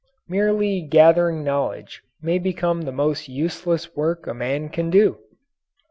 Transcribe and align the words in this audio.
Merely 0.27 0.81
gathering 0.81 1.43
knowledge 1.43 2.01
may 2.23 2.39
become 2.39 2.81
the 2.81 2.91
most 2.91 3.29
useless 3.29 3.95
work 3.95 4.25
a 4.25 4.33
man 4.33 4.69
can 4.69 4.89
do. 4.89 5.19